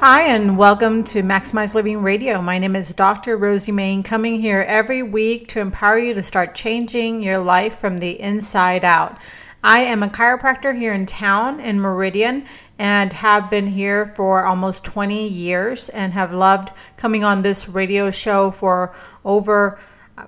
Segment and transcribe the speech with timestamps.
[0.00, 2.40] Hi, and welcome to Maximize Living Radio.
[2.40, 3.36] My name is Dr.
[3.36, 7.96] Rosie Main, coming here every week to empower you to start changing your life from
[7.96, 9.18] the inside out.
[9.64, 12.46] I am a chiropractor here in town in Meridian
[12.78, 18.12] and have been here for almost 20 years and have loved coming on this radio
[18.12, 19.80] show for over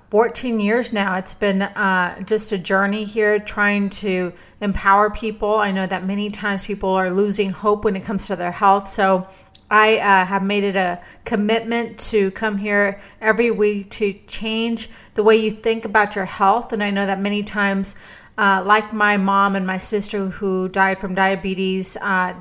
[0.09, 1.15] 14 years now.
[1.15, 5.55] It's been uh, just a journey here trying to empower people.
[5.55, 8.87] I know that many times people are losing hope when it comes to their health.
[8.87, 9.27] So
[9.71, 15.23] I uh, have made it a commitment to come here every week to change the
[15.23, 16.73] way you think about your health.
[16.73, 17.95] And I know that many times,
[18.37, 22.33] uh, like my mom and my sister who died from diabetes, uh,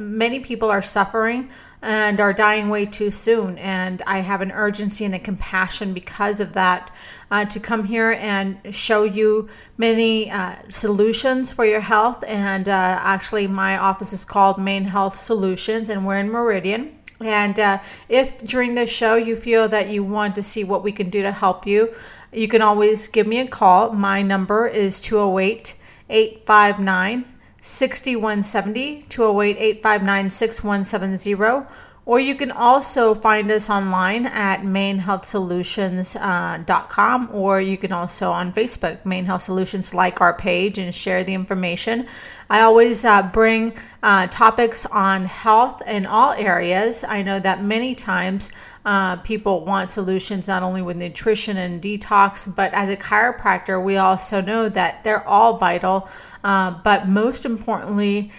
[0.00, 1.50] many people are suffering
[1.82, 3.58] and are dying way too soon.
[3.58, 6.90] And I have an urgency and a compassion because of that
[7.30, 12.24] uh, to come here and show you many uh, solutions for your health.
[12.26, 16.96] And uh, actually, my office is called Main Health Solutions, and we're in Meridian.
[17.20, 20.90] And uh, if during this show you feel that you want to see what we
[20.90, 21.94] can do to help you,
[22.32, 23.92] you can always give me a call.
[23.92, 25.74] My number is 208
[26.08, 27.24] 859
[27.62, 31.66] 6170, 208 859 6170
[32.10, 38.52] or you can also find us online at mainhealthsolutions.com, uh, or you can also on
[38.52, 42.08] Facebook, Main Health Solutions, like our page and share the information.
[42.50, 47.04] I always uh, bring uh, topics on health in all areas.
[47.04, 48.50] I know that many times
[48.84, 53.98] uh, people want solutions not only with nutrition and detox, but as a chiropractor, we
[53.98, 56.08] also know that they're all vital.
[56.42, 58.32] Uh, but most importantly,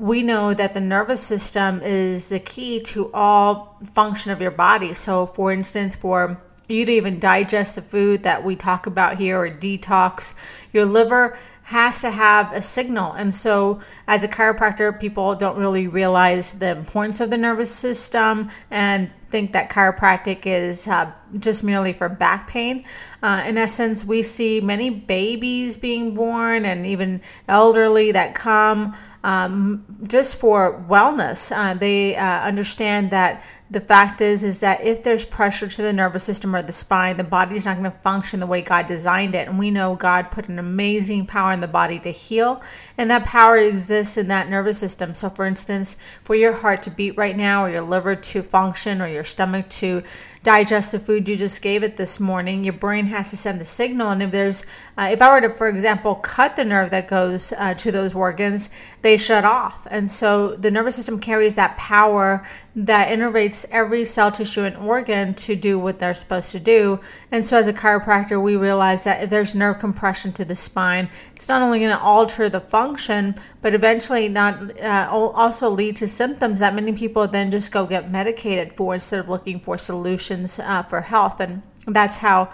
[0.00, 4.94] we know that the nervous system is the key to all function of your body.
[4.94, 9.38] So, for instance, for you to even digest the food that we talk about here
[9.38, 10.32] or detox,
[10.72, 13.12] your liver has to have a signal.
[13.12, 18.50] And so, as a chiropractor, people don't really realize the importance of the nervous system
[18.70, 22.84] and think that chiropractic is uh, just merely for back pain.
[23.22, 29.84] Uh, in essence, we see many babies being born and even elderly that come um,
[30.06, 31.54] just for wellness.
[31.54, 35.92] Uh, they uh, understand that the fact is is that if there's pressure to the
[35.92, 39.34] nervous system or the spine the body's not going to function the way god designed
[39.34, 42.60] it and we know god put an amazing power in the body to heal
[42.98, 46.90] and that power exists in that nervous system so for instance for your heart to
[46.90, 50.02] beat right now or your liver to function or your stomach to
[50.42, 53.64] digest the food you just gave it this morning, your brain has to send the
[53.64, 54.10] signal.
[54.10, 54.64] And if there's,
[54.96, 58.14] uh, if I were to, for example, cut the nerve that goes uh, to those
[58.14, 58.70] organs,
[59.02, 59.86] they shut off.
[59.90, 62.46] And so the nervous system carries that power
[62.76, 67.00] that innervates every cell, tissue, and organ to do what they're supposed to do.
[67.32, 71.10] And so as a chiropractor, we realize that if there's nerve compression to the spine,
[71.34, 76.08] it's not only going to alter the function, but eventually not uh, also lead to
[76.08, 80.29] symptoms that many people then just go get medicated for instead of looking for solutions
[80.30, 81.40] uh, for health.
[81.40, 82.50] And that's how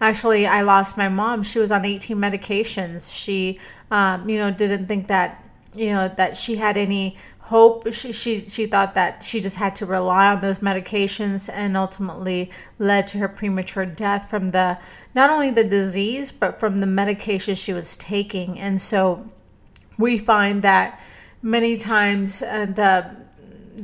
[0.00, 1.42] actually I lost my mom.
[1.42, 3.12] She was on 18 medications.
[3.14, 3.58] She,
[3.90, 7.92] um, you know, didn't think that, you know, that she had any hope.
[7.92, 12.50] She, she, she thought that she just had to rely on those medications and ultimately
[12.78, 14.78] led to her premature death from the,
[15.14, 18.58] not only the disease, but from the medication she was taking.
[18.58, 19.28] And so,
[20.00, 20.98] we find that
[21.42, 23.14] many times uh, the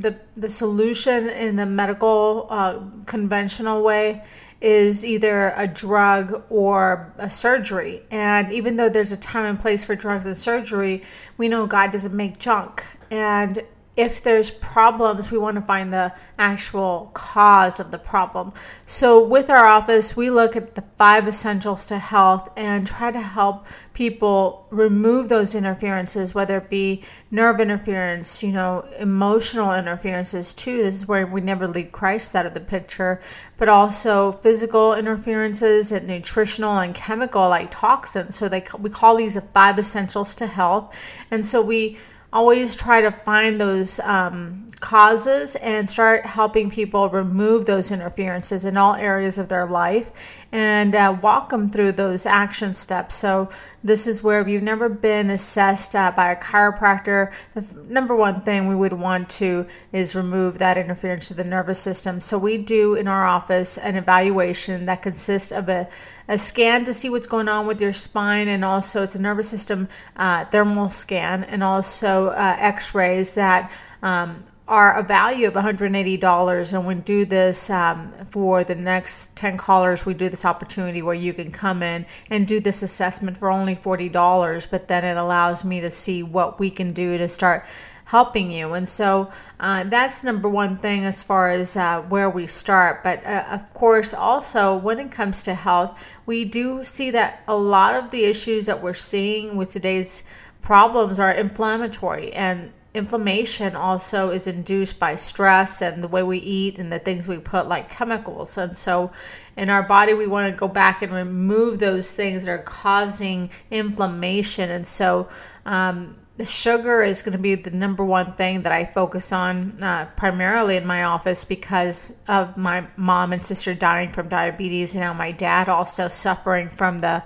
[0.01, 4.23] the the solution in the medical uh, conventional way
[4.61, 8.03] is either a drug or a surgery.
[8.11, 11.03] And even though there's a time and place for drugs and surgery,
[11.37, 12.85] we know God doesn't make junk.
[13.11, 13.62] And
[13.97, 18.53] if there's problems, we want to find the actual cause of the problem.
[18.84, 23.23] So, with our office, we look at the five essentials to health and try to
[23.23, 30.82] help people remove those interferences, whether it be nerve interference, you know, emotional interferences too.
[30.82, 33.19] This is where we never leave Christ out of the picture,
[33.56, 38.37] but also physical interferences and nutritional and chemical like toxins.
[38.37, 40.94] So, they we call these the five essentials to health,
[41.31, 41.97] and so we
[42.37, 48.77] always try to find those um, causes and start helping people remove those interferences in
[48.77, 50.11] all areas of their life
[50.53, 53.15] and uh, walk them through those action steps.
[53.15, 53.49] So,
[53.83, 58.43] this is where if you've never been assessed uh, by a chiropractor, the number one
[58.43, 62.21] thing we would want to is remove that interference to the nervous system.
[62.21, 65.89] So, we do in our office an evaluation that consists of a,
[66.28, 69.49] a scan to see what's going on with your spine, and also it's a nervous
[69.49, 73.70] system uh, thermal scan, and also uh, x rays that
[74.02, 79.56] um, are a value of $180 and we do this um, for the next 10
[79.56, 83.49] callers we do this opportunity where you can come in and do this assessment for
[83.49, 87.64] only $40 but then it allows me to see what we can do to start
[88.06, 88.73] helping you.
[88.73, 93.03] And so uh, that's number one thing as far as uh, where we start.
[93.03, 97.56] But uh, of course also when it comes to health we do see that a
[97.56, 100.23] lot of the issues that we're seeing with today's
[100.62, 102.32] problems are inflammatory.
[102.32, 107.26] And inflammation also is induced by stress and the way we eat and the things
[107.26, 108.56] we put like chemicals.
[108.56, 109.11] And so
[109.56, 113.50] in our body we want to go back and remove those things that are causing
[113.70, 114.70] inflammation.
[114.70, 115.29] And so
[115.67, 119.83] um, the sugar is going to be the number one thing that I focus on
[119.83, 125.00] uh, primarily in my office because of my mom and sister dying from diabetes and
[125.00, 127.23] now my dad also suffering from the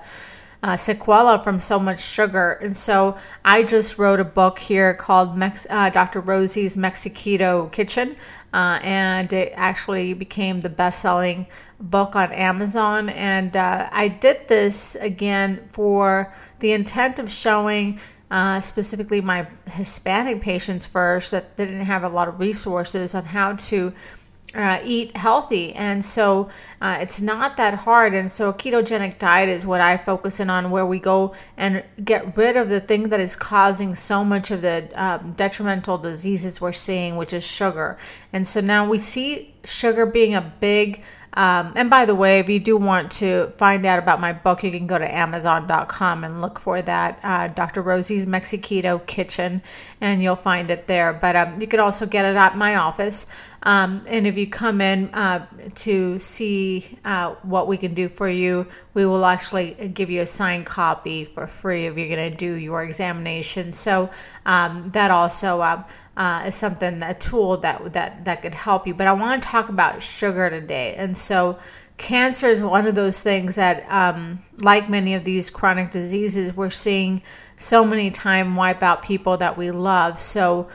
[0.62, 2.53] uh, sequela from so much sugar.
[2.62, 6.21] And so I just wrote a book here called Mex- uh, Dr.
[6.21, 8.17] Rosie's Mexiketo Kitchen.
[8.53, 11.47] Uh, and it actually became the best selling
[11.81, 13.09] book on Amazon.
[13.09, 18.01] And uh, I did this again for the intent of showing.
[18.31, 23.25] Uh, specifically, my Hispanic patients first that they didn't have a lot of resources on
[23.25, 23.93] how to
[24.55, 25.73] uh, eat healthy.
[25.75, 26.49] And so
[26.81, 28.15] uh, it's not that hard.
[28.15, 31.85] And so a ketogenic diet is what I focus in on, where we go and
[32.05, 36.61] get rid of the thing that is causing so much of the um, detrimental diseases
[36.61, 37.97] we're seeing, which is sugar.
[38.32, 41.03] And so now we see sugar being a big
[41.35, 44.65] um, and by the way, if you do want to find out about my book,
[44.65, 47.82] you can go to Amazon.com and look for that, uh, Dr.
[47.82, 49.62] Rosie's Mexiketo Kitchen,
[50.00, 51.12] and you'll find it there.
[51.12, 53.27] But um, you can also get it at my office.
[53.62, 58.29] Um, and if you come in uh, to see uh, what we can do for
[58.29, 62.37] you, we will actually give you a signed copy for free if you're going to
[62.37, 63.73] do your examination.
[63.73, 64.09] So
[64.47, 65.83] um, that also uh,
[66.17, 68.95] uh, is something, a tool that that that could help you.
[68.95, 71.59] But I want to talk about sugar today, and so
[72.01, 76.71] cancer is one of those things that, um, like many of these chronic diseases, we're
[76.71, 77.23] seeing
[77.56, 80.19] so many time wipe out people that we love.
[80.19, 80.69] So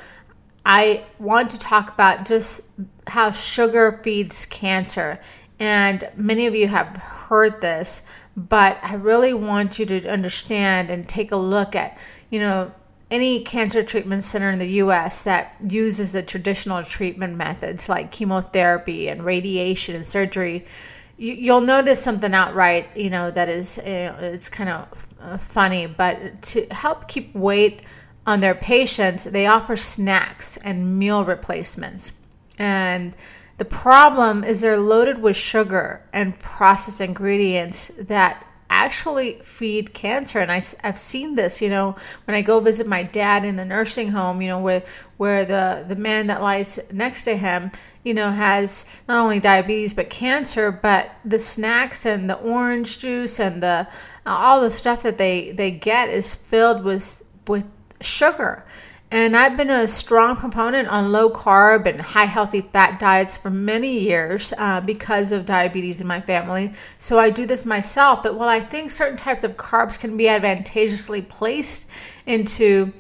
[0.66, 2.62] I want to talk about just
[3.08, 5.20] how sugar feeds cancer.
[5.60, 8.04] And many of you have heard this,
[8.36, 11.98] but I really want you to understand and take a look at,
[12.30, 12.72] you know,
[13.12, 19.08] any cancer treatment center in the US that uses the traditional treatment methods like chemotherapy
[19.08, 20.66] and radiation and surgery,
[21.18, 24.88] you, will notice something outright, you know, that is, uh, it's kind of
[25.22, 27.84] uh, funny, but to help keep weight
[28.26, 32.12] on their patients, they offer snacks and meal replacements.
[32.58, 33.16] And
[33.58, 40.52] the problem is they're loaded with sugar and processed ingredients that actually feed cancer and
[40.52, 41.96] I, have seen this you know
[42.26, 44.84] when i go visit my dad in the nursing home you know where
[45.18, 47.72] where the the man that lies next to him
[48.04, 53.40] you know has not only diabetes but cancer but the snacks and the orange juice
[53.40, 53.88] and the
[54.26, 57.68] all the stuff that they they get is filled with with
[58.02, 58.66] sugar.
[59.12, 63.52] And I've been a strong proponent on low carb and high healthy fat diets for
[63.52, 66.74] many years uh, because of diabetes in my family.
[66.98, 68.24] So I do this myself.
[68.24, 71.88] But while I think certain types of carbs can be advantageously placed
[72.26, 72.92] into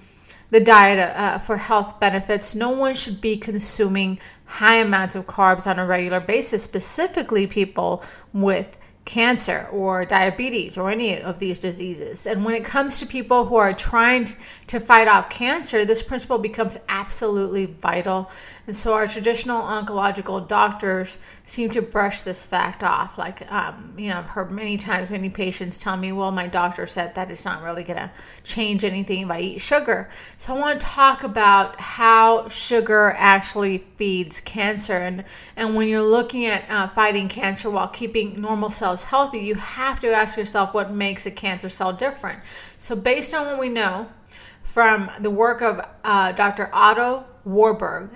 [0.49, 5.65] the diet uh, for health benefits, no one should be consuming high amounts of carbs
[5.65, 12.25] on a regular basis, specifically people with cancer or diabetes or any of these diseases.
[12.25, 14.27] And when it comes to people who are trying
[14.65, 18.31] to fight off cancer, this principle becomes absolutely vital.
[18.65, 23.19] And so our traditional oncological doctors seem to brush this fact off.
[23.19, 26.87] Like, um, you know, I've heard many times many patients tell me, well, my doctor
[26.87, 28.11] said that it's not really going to
[28.43, 30.09] change anything if I eat sugar.
[30.37, 34.93] So I want to talk about how sugar actually feeds cancer.
[34.93, 39.55] And, and when you're looking at uh, fighting cancer while keeping normal cells healthy, you
[39.55, 42.39] have to ask yourself what makes a cancer cell different.
[42.77, 44.07] So, based on what we know,
[44.63, 46.69] from the work of uh, Dr.
[46.73, 48.09] Otto Warburg,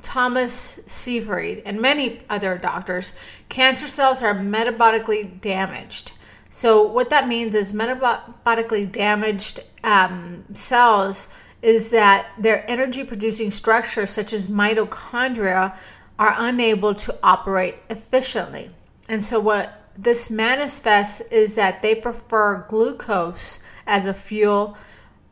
[0.00, 3.12] Thomas Seyfried, and many other doctors,
[3.48, 6.12] cancer cells are metabolically damaged.
[6.48, 11.28] So, what that means is metabolically damaged um, cells
[11.62, 15.76] is that their energy producing structures, such as mitochondria,
[16.18, 18.70] are unable to operate efficiently.
[19.08, 24.76] And so, what this manifests is that they prefer glucose as a fuel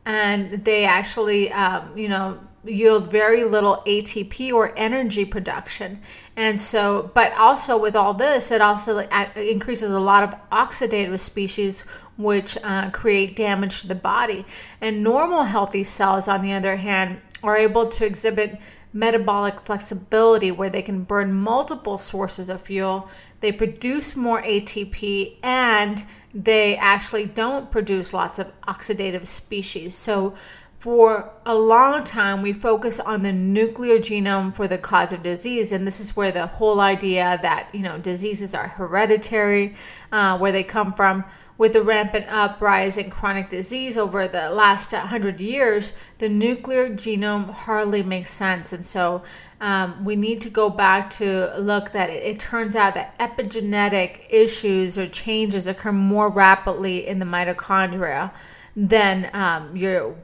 [0.05, 6.01] and they actually, um, you know, yield very little ATP or energy production.
[6.35, 8.99] And so, but also with all this, it also
[9.35, 11.81] increases a lot of oxidative species,
[12.17, 14.45] which uh, create damage to the body.
[14.81, 18.59] And normal healthy cells, on the other hand, are able to exhibit
[18.91, 23.07] metabolic flexibility where they can burn multiple sources of fuel.
[23.39, 26.03] They produce more ATP and
[26.33, 29.95] they actually don't produce lots of oxidative species.
[29.95, 30.35] So,
[30.77, 35.73] for a long time, we focus on the nuclear genome for the cause of disease,
[35.73, 39.75] and this is where the whole idea that you know diseases are hereditary,
[40.13, 41.25] uh, where they come from.
[41.59, 47.49] With the rampant uprise in chronic disease over the last 100 years, the nuclear genome
[47.49, 49.23] hardly makes sense, and so
[49.59, 54.21] um, we need to go back to look that it, it, turns out that epigenetic
[54.29, 58.31] issues or changes occur more rapidly in the mitochondria
[58.77, 60.15] than um, your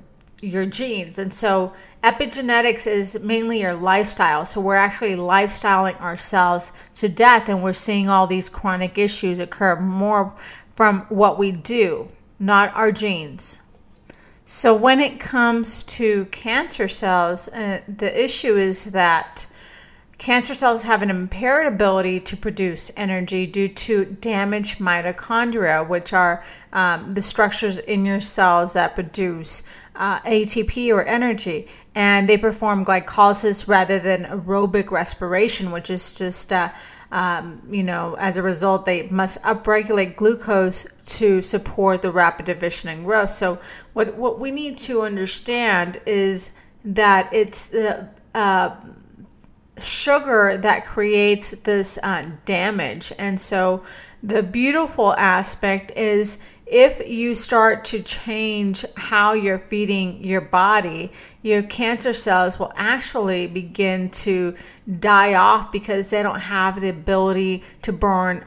[0.41, 1.19] your genes.
[1.19, 1.73] And so
[2.03, 4.45] epigenetics is mainly your lifestyle.
[4.45, 9.79] So we're actually lifestyling ourselves to death and we're seeing all these chronic issues occur
[9.79, 10.33] more
[10.75, 13.61] from what we do, not our genes.
[14.45, 19.47] So when it comes to cancer cells, uh, the issue is that
[20.17, 26.43] cancer cells have an impaired ability to produce energy due to damaged mitochondria, which are
[26.73, 29.63] um, the structures in your cells that produce
[29.95, 36.53] uh, ATP or energy, and they perform glycolysis rather than aerobic respiration, which is just,
[36.53, 36.69] uh,
[37.15, 42.89] um, you know, as a result, they must upregulate glucose to support the rapid division
[42.89, 43.29] and growth.
[43.29, 43.57] So,
[43.93, 46.51] what what we need to understand is
[46.83, 48.75] that it's the uh,
[49.77, 53.81] sugar that creates this uh, damage, and so
[54.21, 61.11] the beautiful aspect is if you start to change how you're feeding your body,
[61.43, 64.55] your cancer cells will actually begin to
[64.99, 68.45] die off because they don't have the ability to burn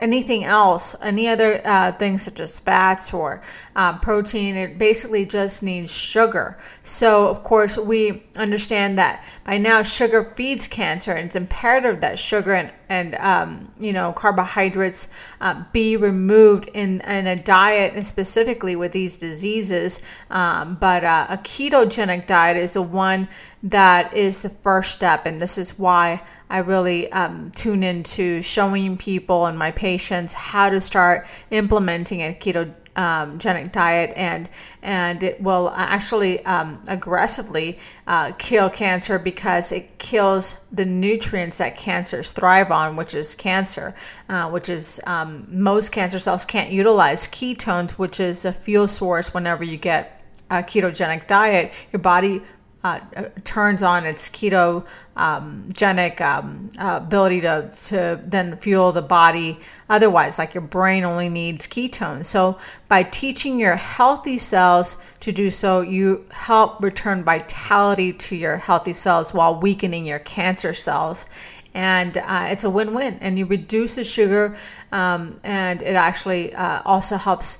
[0.00, 3.42] anything else, any other uh, things such as fats or
[3.74, 4.54] uh, protein.
[4.54, 6.56] It basically just needs sugar.
[6.84, 12.18] So, of course, we understand that by now sugar feeds cancer, and it's imperative that
[12.18, 15.08] sugar and, and um, you know carbohydrates
[15.40, 20.00] uh, be removed in, in a diet, and specifically with these diseases.
[20.30, 23.28] Um, but uh, a ketogenic diet is the one
[23.62, 28.96] that is the first step, and this is why I really um, tune into showing
[28.96, 34.48] people and my patients how to start implementing a ketogenic um, diet, and
[34.82, 41.76] and it will actually um, aggressively uh, kill cancer because it kills the nutrients that
[41.76, 43.94] cancers thrive on, which is cancer,
[44.28, 49.34] uh, which is um, most cancer cells can't utilize ketones, which is a fuel source.
[49.34, 50.14] Whenever you get
[50.50, 52.40] a ketogenic diet, your body
[52.84, 53.00] uh,
[53.42, 59.58] turns on its ketogenic um, uh, ability to, to then fuel the body.
[59.88, 62.26] Otherwise like your brain only needs ketones.
[62.26, 62.56] So
[62.86, 68.92] by teaching your healthy cells to do so you help return vitality to your healthy
[68.92, 71.26] cells while weakening your cancer cells.
[71.74, 74.56] And uh, it's a win-win and you reduce the sugar
[74.92, 77.58] um, and it actually uh, also helps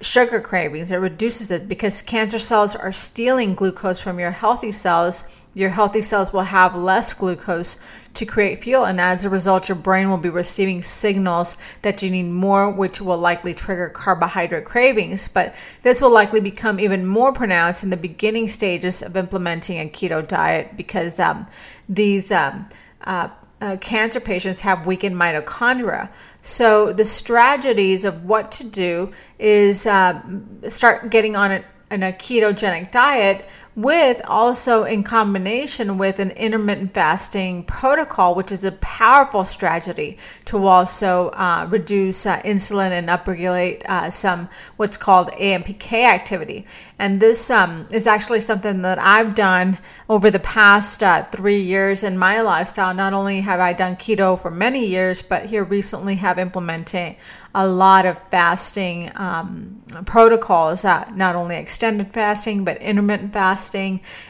[0.00, 0.92] sugar cravings.
[0.92, 5.24] It reduces it because cancer cells are stealing glucose from your healthy cells.
[5.52, 7.76] Your healthy cells will have less glucose
[8.14, 12.10] to create fuel, and as a result, your brain will be receiving signals that you
[12.10, 15.26] need more, which will likely trigger carbohydrate cravings.
[15.26, 19.88] But this will likely become even more pronounced in the beginning stages of implementing a
[19.88, 21.46] keto diet because um,
[21.88, 22.66] these um,
[23.02, 23.28] uh,
[23.60, 26.08] uh, cancer patients have weakened mitochondria.
[26.42, 30.20] So the strategies of what to do is uh,
[30.68, 33.44] start getting on a, on a ketogenic diet
[33.76, 40.66] with also in combination with an intermittent fasting protocol, which is a powerful strategy to
[40.66, 46.66] also uh, reduce uh, insulin and upregulate uh, some what's called AMPK activity.
[46.98, 52.02] And this um, is actually something that I've done over the past uh, three years
[52.02, 52.92] in my lifestyle.
[52.92, 57.16] Not only have I done keto for many years, but here recently have implemented
[57.54, 63.59] a lot of fasting um, protocols, uh, not only extended fasting, but intermittent fasting.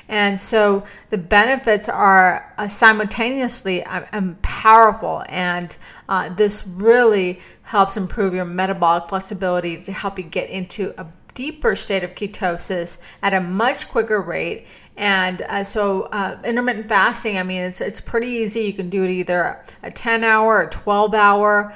[0.09, 5.25] And so the benefits are uh, simultaneously um, um, powerful.
[5.29, 5.77] And
[6.09, 11.77] uh, this really helps improve your metabolic flexibility to help you get into a deeper
[11.77, 14.67] state of ketosis at a much quicker rate.
[14.97, 18.61] And uh, so, uh, intermittent fasting, I mean, it's, it's pretty easy.
[18.61, 21.75] You can do it either a 10 hour, a 12 hour,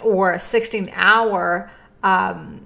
[0.00, 1.70] or a 16 hour
[2.02, 2.64] um,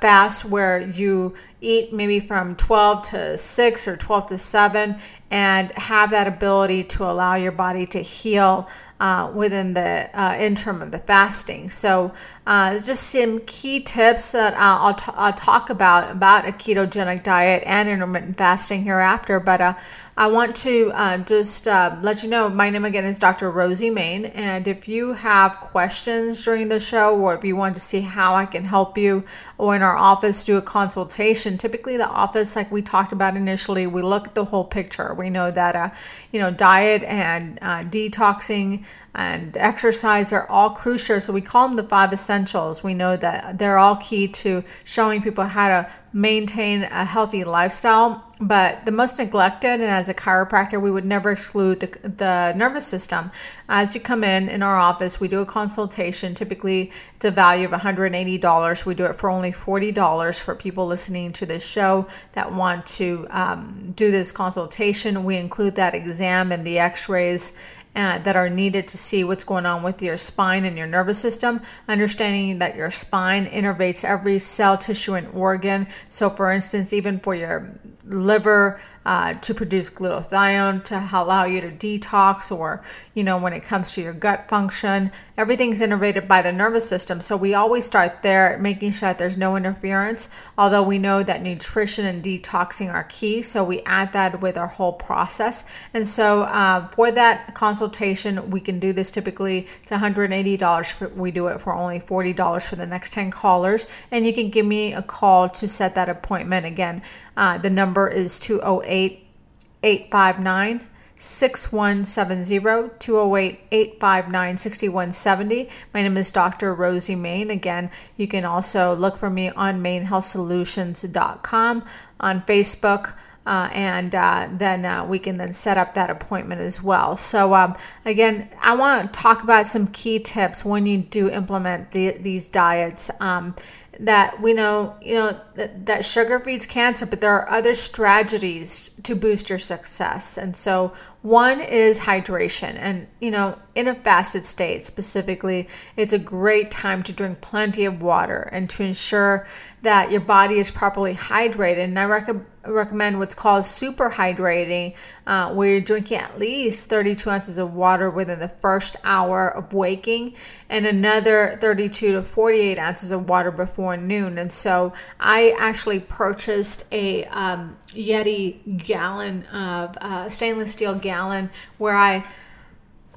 [0.00, 4.98] fast where you eat maybe from 12 to 6 or 12 to 7
[5.30, 8.68] and have that ability to allow your body to heal
[9.00, 11.68] uh, within the uh, interim of the fasting.
[11.68, 12.12] So,
[12.46, 17.62] uh, just some key tips that I'll, t- I'll, talk about about a ketogenic diet
[17.66, 19.40] and intermittent fasting hereafter.
[19.40, 19.74] But uh,
[20.16, 23.50] I want to uh, just uh, let you know my name again is Dr.
[23.50, 27.80] Rosie Main, and if you have questions during the show, or if you want to
[27.80, 29.24] see how I can help you,
[29.58, 33.86] or in our office do a consultation, typically the office, like we talked about initially,
[33.86, 35.14] we look at the whole picture.
[35.14, 35.90] We know that uh,
[36.32, 38.84] you know diet and uh, detoxing
[39.14, 41.20] and exercise are all crucial.
[41.20, 42.82] So we call them the five essentials.
[42.82, 48.24] We know that they're all key to showing people how to maintain a healthy lifestyle.
[48.44, 52.86] But the most neglected, and as a chiropractor, we would never exclude the, the nervous
[52.86, 53.30] system.
[53.70, 56.34] As you come in in our office, we do a consultation.
[56.34, 58.84] Typically, it's a value of $180.
[58.84, 63.26] We do it for only $40 for people listening to this show that want to
[63.30, 65.24] um, do this consultation.
[65.24, 67.56] We include that exam and the x rays
[67.96, 71.18] uh, that are needed to see what's going on with your spine and your nervous
[71.18, 75.86] system, understanding that your spine innervates every cell, tissue, and organ.
[76.10, 81.70] So, for instance, even for your liver, uh, to produce glutathione to allow you to
[81.70, 82.82] detox or
[83.12, 85.12] you know when it comes to your gut function.
[85.36, 87.20] Everything's innervated by the nervous system.
[87.20, 91.42] So we always start there making sure that there's no interference although we know that
[91.42, 93.42] nutrition and detoxing are key.
[93.42, 95.64] So we add that with our whole process.
[95.92, 99.66] And so uh, for that consultation we can do this typically.
[99.82, 103.86] It's $180 for, we do it for only $40 for the next 10 callers.
[104.10, 106.64] And you can give me a call to set that appointment.
[106.64, 107.02] Again
[107.36, 110.86] uh, the number is 208 859
[111.16, 115.68] 6170 208 859 6170.
[115.92, 116.74] My name is Dr.
[116.74, 117.50] Rosie Main.
[117.50, 121.84] Again, you can also look for me on mainhealthsolutions.com,
[122.20, 123.14] on Facebook.
[123.46, 127.14] Uh, and uh, then uh, we can then set up that appointment as well.
[127.14, 131.90] So um, again, I want to talk about some key tips when you do implement
[131.90, 133.10] the, these diets.
[133.20, 133.54] Um,
[134.00, 138.90] that we know, you know, that, that sugar feeds cancer, but there are other strategies
[139.02, 140.36] to boost your success.
[140.36, 142.76] And so one is hydration.
[142.78, 147.84] And, you know, in a fasted state specifically, it's a great time to drink plenty
[147.84, 149.46] of water and to ensure
[149.82, 151.84] that your body is properly hydrated.
[151.84, 152.30] And I rec-
[152.66, 154.94] recommend what's called super hydrating,
[155.26, 159.72] uh, where you're drinking at least 32 ounces of water within the first hour of
[159.72, 160.34] waking
[160.68, 164.38] and another 32 to 48 ounces of water before noon.
[164.38, 171.96] And so I actually purchased a um, Yeti gallon of uh, stainless steel gallon where
[171.96, 172.24] I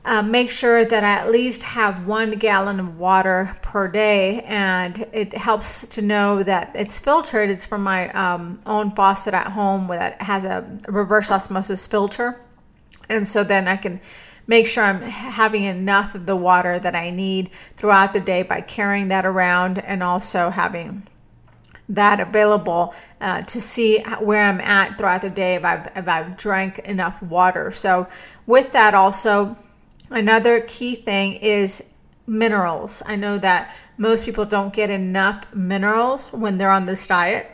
[0.08, 5.06] uh, make sure that I at least have one gallon of water per day, and
[5.12, 7.50] it helps to know that it's filtered.
[7.50, 12.40] It's from my um, own faucet at home that has a reverse osmosis filter,
[13.10, 14.00] and so then I can
[14.48, 18.62] make sure I'm having enough of the water that I need throughout the day by
[18.62, 21.06] carrying that around and also having
[21.90, 26.38] that available uh, to see where I'm at throughout the day if I've, if I've
[26.38, 27.72] drank enough water.
[27.72, 28.08] So,
[28.46, 29.58] with that, also,
[30.10, 31.84] Another key thing is
[32.26, 33.02] minerals.
[33.06, 37.52] I know that most people don't get enough minerals when they're on this diet.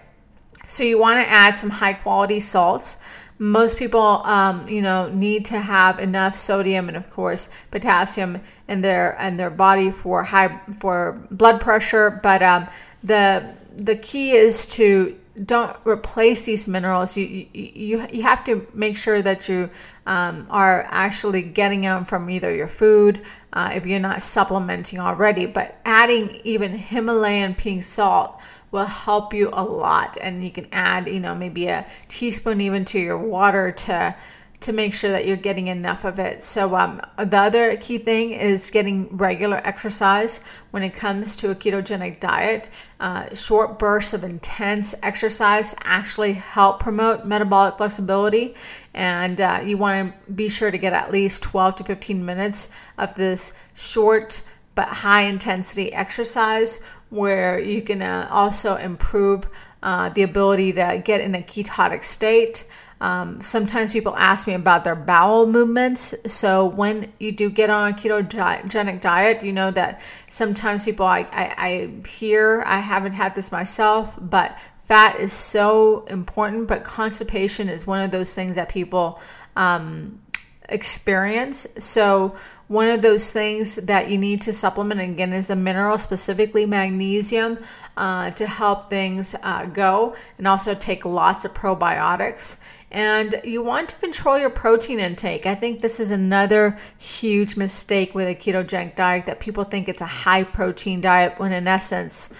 [0.65, 2.97] So you want to add some high quality salts.
[3.39, 8.81] Most people, um, you know, need to have enough sodium and, of course, potassium in
[8.81, 12.19] their in their body for high for blood pressure.
[12.23, 12.67] But um,
[13.03, 17.17] the the key is to don't replace these minerals.
[17.17, 19.69] You you you have to make sure that you
[20.05, 25.45] um, are actually getting them from either your food, uh, if you're not supplementing already.
[25.47, 28.39] But adding even Himalayan pink salt
[28.71, 32.85] will help you a lot, and you can add you know maybe a teaspoon even
[32.85, 34.15] to your water to
[34.63, 36.43] to make sure that you're getting enough of it.
[36.43, 40.39] So, um, the other key thing is getting regular exercise
[40.71, 42.69] when it comes to a ketogenic diet.
[42.99, 48.55] Uh, short bursts of intense exercise actually help promote metabolic flexibility,
[48.93, 52.69] and uh, you want to be sure to get at least 12 to 15 minutes
[52.97, 54.41] of this short
[54.75, 59.47] but high intensity exercise where you can uh, also improve
[59.83, 62.65] uh, the ability to get in a ketotic state.
[63.03, 66.15] Um, sometimes people ask me about their bowel movements.
[66.25, 71.27] So when you do get on a ketogenic diet, you know that sometimes people I,
[71.33, 77.67] I, I hear, I haven't had this myself, but fat is so important, but constipation
[77.67, 79.19] is one of those things that people
[79.57, 80.21] um,
[80.69, 81.67] experience.
[81.79, 82.37] So,
[82.69, 87.59] one of those things that you need to supplement again is a mineral, specifically magnesium,
[87.97, 92.57] uh, to help things uh, go, and also take lots of probiotics.
[92.93, 95.47] And you want to control your protein intake.
[95.47, 99.99] I think this is another huge mistake with a ketogenic diet that people think it's
[99.99, 102.31] a high protein diet when in essence,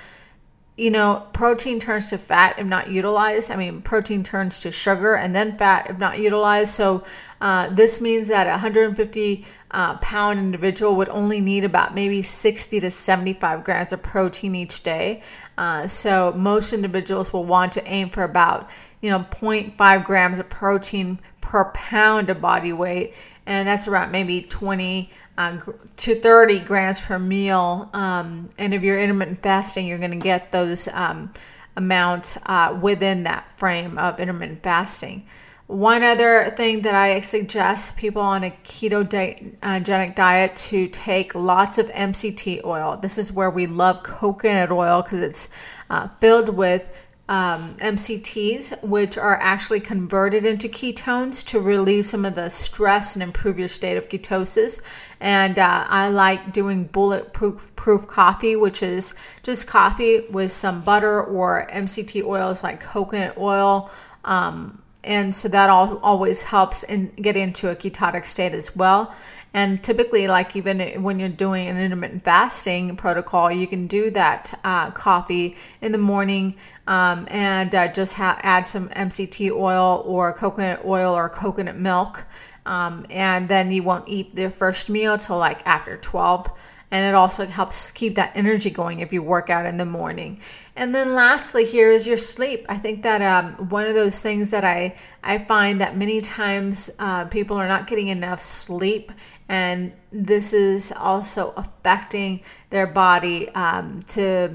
[0.78, 3.50] you know, protein turns to fat if not utilized.
[3.50, 6.74] I mean, protein turns to sugar and then fat if not utilized.
[6.74, 7.04] So,
[7.42, 12.80] uh, this means that a 150 uh, pound individual would only need about maybe 60
[12.80, 15.24] to 75 grams of protein each day.
[15.58, 18.70] Uh, so, most individuals will want to aim for about,
[19.02, 23.13] you know, 0.5 grams of protein per pound of body weight.
[23.46, 25.60] And that's around maybe 20 uh,
[25.98, 27.89] to 30 grams per meal.
[27.94, 31.32] Um, and if you're intermittent fasting, you're going to get those um,
[31.76, 35.26] amounts uh, within that frame of intermittent fasting.
[35.67, 41.88] One other thing that I suggest people on a ketogenic diet to take lots of
[41.88, 42.97] MCT oil.
[42.97, 45.49] This is where we love coconut oil because it's
[45.89, 46.91] uh, filled with
[47.30, 53.23] um, MCTs, which are actually converted into ketones to relieve some of the stress and
[53.23, 54.82] improve your state of ketosis.
[55.21, 61.23] And uh, I like doing bulletproof proof coffee, which is just coffee with some butter
[61.23, 63.89] or MCT oils like coconut oil.
[64.26, 69.13] Um, and so that all, always helps in get into a ketotic state as well.
[69.56, 74.60] And typically, like even when you're doing an intermittent fasting protocol, you can do that
[74.63, 76.56] uh, coffee in the morning
[76.88, 82.26] um, and uh, just ha- add some MCT oil or coconut oil or coconut milk.
[82.66, 86.48] Um, and then you won't eat the first meal till like after 12
[86.93, 90.39] and it also helps keep that energy going if you work out in the morning.
[90.75, 92.67] And then lastly, here is your sleep.
[92.69, 96.91] I think that um, one of those things that I I find that many times
[96.99, 99.12] uh, people are not getting enough sleep,
[99.49, 104.51] and this is also affecting their body um, to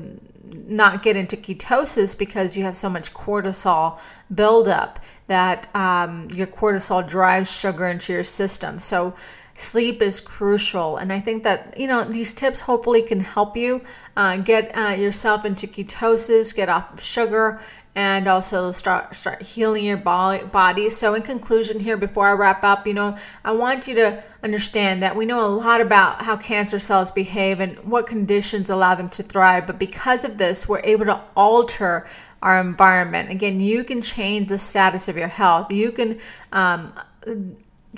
[0.69, 3.99] not get into ketosis because you have so much cortisol
[4.33, 8.79] buildup that um, your cortisol drives sugar into your system.
[8.79, 9.15] So
[9.59, 13.83] sleep is crucial and i think that you know these tips hopefully can help you
[14.17, 17.61] uh, get uh, yourself into ketosis get off of sugar
[17.95, 20.89] and also start start healing your body.
[20.89, 25.03] So in conclusion here before i wrap up you know i want you to understand
[25.03, 29.09] that we know a lot about how cancer cells behave and what conditions allow them
[29.09, 32.07] to thrive but because of this we're able to alter
[32.43, 33.31] our environment.
[33.31, 35.73] Again you can change the status of your health.
[35.73, 36.21] You can
[36.53, 36.93] um,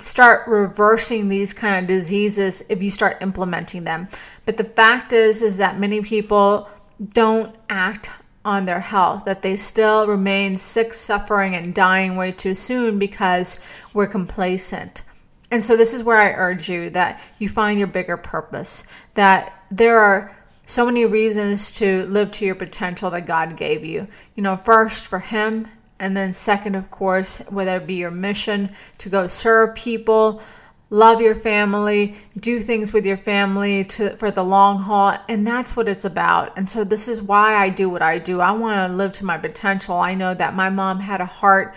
[0.01, 4.07] start reversing these kind of diseases if you start implementing them.
[4.45, 6.69] But the fact is is that many people
[7.13, 8.09] don't act
[8.43, 13.59] on their health, that they still remain sick, suffering, and dying way too soon because
[13.93, 15.03] we're complacent.
[15.51, 18.83] And so, this is where I urge you that you find your bigger purpose,
[19.13, 20.35] that there are
[20.65, 24.07] so many reasons to live to your potential that God gave you.
[24.35, 25.67] You know, first for Him
[26.01, 30.41] and then, second, of course, whether it be your mission to go serve people,
[30.89, 35.15] love your family, do things with your family to, for the long haul.
[35.29, 36.57] And that's what it's about.
[36.57, 38.41] And so, this is why I do what I do.
[38.41, 39.95] I want to live to my potential.
[39.95, 41.75] I know that my mom had a heart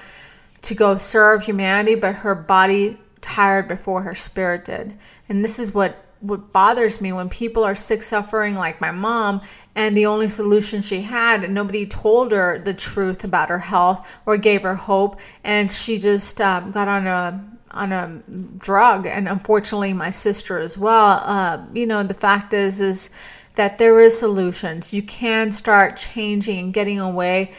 [0.63, 4.97] to go serve humanity, but her body tired before her spirit did.
[5.29, 9.43] And this is what what bothers me when people are sick suffering like my mom
[9.75, 14.09] and the only solution she had and nobody told her the truth about her health
[14.25, 18.23] or gave her hope and she just um, got on a on a
[18.57, 21.21] drug and unfortunately my sister as well.
[21.25, 23.11] Uh, you know the fact is is
[23.57, 24.95] that there is solutions.
[24.95, 27.53] You can start changing and getting away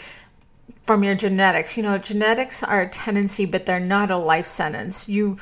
[0.83, 1.77] from your genetics.
[1.77, 5.07] You know genetics are a tendency but they're not a life sentence.
[5.07, 5.37] You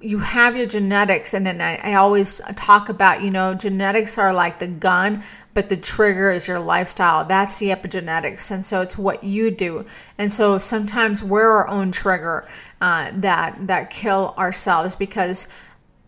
[0.00, 4.32] you have your genetics and then I, I, always talk about you know genetics are
[4.32, 5.24] like the gun
[5.56, 7.24] but the trigger is your lifestyle.
[7.24, 9.86] That's the epigenetics and so it's what you do.
[10.18, 12.46] And so sometimes we're our own trigger
[12.82, 15.48] uh, that that kill ourselves because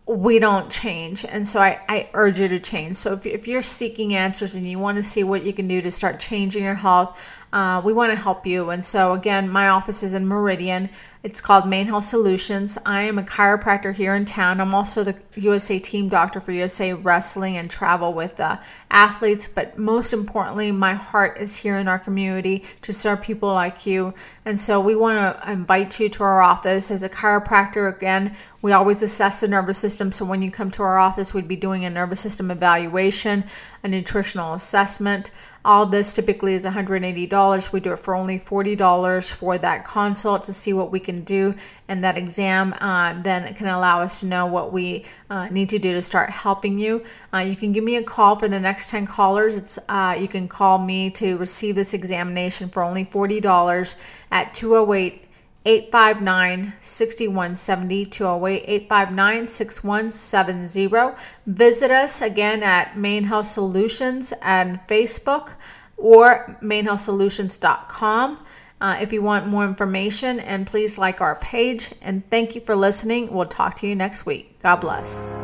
[0.07, 1.24] we don't change.
[1.24, 2.96] And so I, I urge you to change.
[2.96, 5.81] So if, if you're seeking answers and you want to see what you can do
[5.81, 7.18] to start changing your health
[7.52, 8.70] uh, we want to help you.
[8.70, 10.90] And so, again, my office is in Meridian.
[11.22, 12.78] It's called Main Health Solutions.
[12.84, 14.61] I am a chiropractor here in town.
[14.61, 18.58] I'm also the USA team doctor for USA Wrestling and travel with uh,
[18.90, 19.46] athletes.
[19.46, 24.12] But most importantly, my heart is here in our community to serve people like you.
[24.44, 26.90] And so, we want to invite you to our office.
[26.90, 30.12] As a chiropractor, again, we always assess the nervous system.
[30.12, 33.44] So, when you come to our office, we'd be doing a nervous system evaluation,
[33.82, 35.30] a nutritional assessment
[35.68, 37.72] all this typically is $180.
[37.72, 41.54] We do it for only $40 for that consult to see what we can do.
[41.88, 45.78] And that exam uh, then can allow us to know what we uh, need to
[45.78, 47.04] do to start helping you.
[47.35, 49.57] Uh, you can give me a call for the next 10 callers.
[49.57, 53.94] It's uh, You can call me to receive this examination for only $40
[54.31, 55.27] at 208
[55.68, 61.22] 859 6170 208 859 6170.
[61.46, 65.52] Visit us again at Main Health Solutions and Facebook
[65.98, 68.38] or mainhealthsolutions.com.
[68.81, 71.92] Uh, if you want more information, and please like our page.
[72.00, 73.31] And thank you for listening.
[73.31, 74.59] We'll talk to you next week.
[74.62, 75.35] God bless.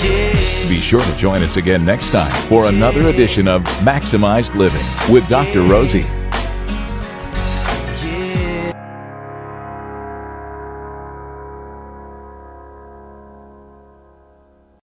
[0.00, 5.28] Be sure to join us again next time for another edition of Maximized Living with
[5.28, 5.62] Dr.
[5.62, 6.06] Rosie.